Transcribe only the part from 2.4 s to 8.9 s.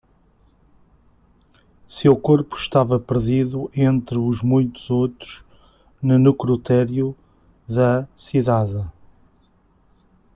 estava perdido entre os muitos outros no necrotério da cidade.